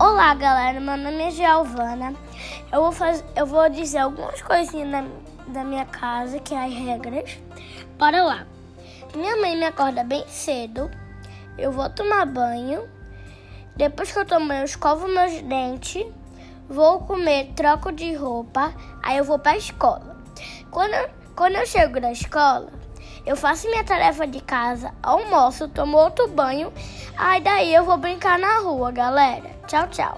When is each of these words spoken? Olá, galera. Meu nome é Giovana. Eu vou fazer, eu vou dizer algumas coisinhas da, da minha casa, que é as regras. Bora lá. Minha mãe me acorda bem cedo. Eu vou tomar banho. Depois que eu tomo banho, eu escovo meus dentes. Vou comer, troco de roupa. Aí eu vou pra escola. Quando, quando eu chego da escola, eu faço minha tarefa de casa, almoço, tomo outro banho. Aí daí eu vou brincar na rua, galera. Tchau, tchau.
Olá, 0.00 0.32
galera. 0.32 0.78
Meu 0.78 0.96
nome 0.96 1.24
é 1.24 1.30
Giovana. 1.32 2.14
Eu 2.72 2.82
vou 2.82 2.92
fazer, 2.92 3.24
eu 3.34 3.44
vou 3.44 3.68
dizer 3.68 3.98
algumas 3.98 4.40
coisinhas 4.40 4.88
da, 4.92 5.04
da 5.48 5.64
minha 5.64 5.84
casa, 5.86 6.38
que 6.38 6.54
é 6.54 6.66
as 6.66 6.72
regras. 6.72 7.36
Bora 7.98 8.22
lá. 8.22 8.46
Minha 9.12 9.36
mãe 9.38 9.56
me 9.56 9.64
acorda 9.64 10.04
bem 10.04 10.24
cedo. 10.28 10.88
Eu 11.58 11.72
vou 11.72 11.90
tomar 11.90 12.26
banho. 12.26 12.88
Depois 13.76 14.12
que 14.12 14.20
eu 14.20 14.24
tomo 14.24 14.46
banho, 14.46 14.60
eu 14.60 14.66
escovo 14.66 15.08
meus 15.08 15.42
dentes. 15.42 16.06
Vou 16.68 17.00
comer, 17.00 17.52
troco 17.56 17.90
de 17.90 18.14
roupa. 18.14 18.72
Aí 19.02 19.18
eu 19.18 19.24
vou 19.24 19.40
pra 19.40 19.56
escola. 19.56 20.16
Quando, 20.70 20.94
quando 21.34 21.56
eu 21.56 21.66
chego 21.66 22.00
da 22.00 22.12
escola, 22.12 22.70
eu 23.26 23.34
faço 23.36 23.68
minha 23.68 23.82
tarefa 23.82 24.28
de 24.28 24.40
casa, 24.40 24.94
almoço, 25.02 25.68
tomo 25.68 25.98
outro 25.98 26.28
banho. 26.28 26.72
Aí 27.16 27.40
daí 27.40 27.74
eu 27.74 27.82
vou 27.82 27.96
brincar 27.96 28.38
na 28.38 28.60
rua, 28.60 28.92
galera. 28.92 29.57
Tchau, 29.68 29.86
tchau. 29.92 30.16